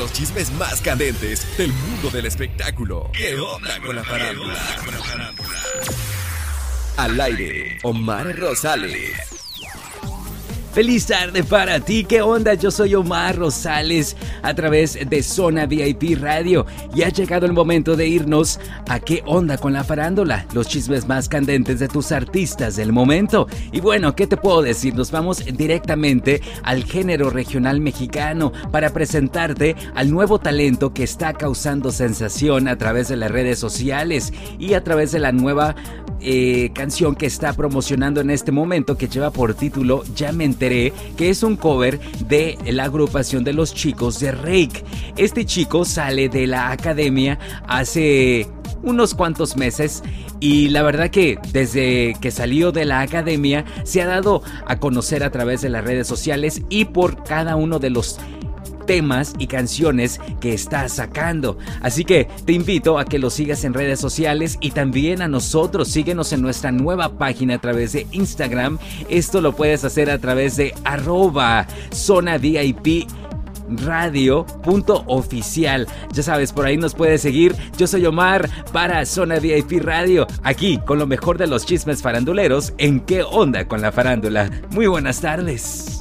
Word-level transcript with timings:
los 0.00 0.12
chismes 0.14 0.50
más 0.52 0.80
candentes 0.80 1.46
del 1.58 1.70
mundo 1.74 2.08
del 2.08 2.24
espectáculo. 2.24 3.10
¿Qué 3.12 3.38
onda 3.38 3.78
con 3.84 3.94
la 3.94 4.02
farándula? 4.02 4.58
Al 6.96 7.20
aire, 7.20 7.78
Omar 7.82 8.34
Rosales. 8.34 9.49
Feliz 10.72 11.06
tarde 11.06 11.42
para 11.42 11.80
ti, 11.80 12.04
¿qué 12.04 12.22
onda? 12.22 12.54
Yo 12.54 12.70
soy 12.70 12.94
Omar 12.94 13.36
Rosales 13.36 14.16
a 14.40 14.54
través 14.54 14.96
de 15.10 15.20
Zona 15.24 15.66
VIP 15.66 16.16
Radio 16.20 16.64
y 16.94 17.02
ha 17.02 17.08
llegado 17.08 17.44
el 17.44 17.52
momento 17.52 17.96
de 17.96 18.06
irnos 18.06 18.60
a 18.88 19.00
qué 19.00 19.24
onda 19.26 19.58
con 19.58 19.72
la 19.72 19.82
farándula, 19.82 20.46
los 20.54 20.68
chismes 20.68 21.08
más 21.08 21.28
candentes 21.28 21.80
de 21.80 21.88
tus 21.88 22.12
artistas 22.12 22.76
del 22.76 22.92
momento. 22.92 23.48
Y 23.72 23.80
bueno, 23.80 24.14
¿qué 24.14 24.28
te 24.28 24.36
puedo 24.36 24.62
decir? 24.62 24.94
Nos 24.94 25.10
vamos 25.10 25.44
directamente 25.44 26.40
al 26.62 26.84
género 26.84 27.30
regional 27.30 27.80
mexicano 27.80 28.52
para 28.70 28.92
presentarte 28.92 29.74
al 29.96 30.12
nuevo 30.12 30.38
talento 30.38 30.94
que 30.94 31.02
está 31.02 31.32
causando 31.32 31.90
sensación 31.90 32.68
a 32.68 32.78
través 32.78 33.08
de 33.08 33.16
las 33.16 33.32
redes 33.32 33.58
sociales 33.58 34.32
y 34.60 34.74
a 34.74 34.84
través 34.84 35.10
de 35.10 35.18
la 35.18 35.32
nueva 35.32 35.74
eh, 36.22 36.70
canción 36.74 37.14
que 37.14 37.24
está 37.24 37.54
promocionando 37.54 38.20
en 38.20 38.28
este 38.28 38.52
momento 38.52 38.98
que 38.98 39.08
lleva 39.08 39.30
por 39.30 39.54
título 39.54 40.02
Ya 40.14 40.32
me 40.32 40.44
enteré, 40.44 40.69
que 40.70 41.30
es 41.30 41.42
un 41.42 41.56
cover 41.56 41.98
de 42.28 42.56
la 42.66 42.84
agrupación 42.84 43.44
de 43.44 43.52
los 43.52 43.74
chicos 43.74 44.20
de 44.20 44.32
Rake. 44.32 44.84
Este 45.16 45.44
chico 45.44 45.84
sale 45.84 46.28
de 46.28 46.46
la 46.46 46.70
academia 46.70 47.38
hace 47.66 48.46
unos 48.82 49.14
cuantos 49.14 49.56
meses 49.56 50.02
y 50.38 50.68
la 50.68 50.82
verdad 50.82 51.10
que 51.10 51.38
desde 51.52 52.14
que 52.20 52.30
salió 52.30 52.72
de 52.72 52.84
la 52.84 53.00
academia 53.00 53.64
se 53.84 54.00
ha 54.00 54.06
dado 54.06 54.42
a 54.66 54.78
conocer 54.78 55.22
a 55.22 55.30
través 55.30 55.60
de 55.60 55.68
las 55.68 55.84
redes 55.84 56.06
sociales 56.06 56.62
y 56.70 56.86
por 56.86 57.22
cada 57.24 57.56
uno 57.56 57.78
de 57.78 57.90
los 57.90 58.18
temas 58.80 59.34
y 59.38 59.46
canciones 59.46 60.20
que 60.40 60.52
está 60.52 60.88
sacando. 60.88 61.58
Así 61.80 62.04
que 62.04 62.28
te 62.44 62.52
invito 62.52 62.98
a 62.98 63.04
que 63.04 63.18
lo 63.18 63.30
sigas 63.30 63.64
en 63.64 63.74
redes 63.74 64.00
sociales 64.00 64.58
y 64.60 64.72
también 64.72 65.22
a 65.22 65.28
nosotros. 65.28 65.88
Síguenos 65.88 66.32
en 66.32 66.42
nuestra 66.42 66.72
nueva 66.72 67.18
página 67.18 67.54
a 67.54 67.60
través 67.60 67.92
de 67.92 68.06
Instagram. 68.12 68.78
Esto 69.08 69.40
lo 69.40 69.54
puedes 69.54 69.84
hacer 69.84 70.10
a 70.10 70.18
través 70.18 70.56
de 70.56 70.74
arroba 70.84 71.66
zona 71.90 72.38
VIP 72.38 73.06
radio.oficial. 73.70 75.86
Ya 76.12 76.22
sabes, 76.22 76.52
por 76.52 76.66
ahí 76.66 76.76
nos 76.76 76.94
puedes 76.94 77.22
seguir. 77.22 77.54
Yo 77.76 77.86
soy 77.86 78.04
Omar 78.06 78.48
para 78.72 79.04
Zona 79.06 79.38
VIP 79.38 79.82
Radio, 79.82 80.26
aquí 80.42 80.78
con 80.86 80.98
lo 80.98 81.06
mejor 81.06 81.38
de 81.38 81.46
los 81.46 81.66
chismes 81.66 82.02
faranduleros 82.02 82.72
en 82.78 83.00
qué 83.00 83.22
onda 83.22 83.66
con 83.66 83.80
la 83.80 83.92
farándula. 83.92 84.50
Muy 84.70 84.86
buenas 84.86 85.20
tardes. 85.20 85.99